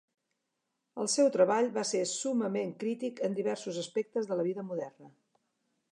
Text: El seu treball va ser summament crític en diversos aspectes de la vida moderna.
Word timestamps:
El 1.03 1.09
seu 1.15 1.27
treball 1.35 1.69
va 1.75 1.83
ser 1.89 2.01
summament 2.13 2.73
crític 2.85 3.23
en 3.29 3.39
diversos 3.41 3.81
aspectes 3.85 4.31
de 4.33 4.39
la 4.41 4.47
vida 4.49 4.69
moderna. 4.71 5.15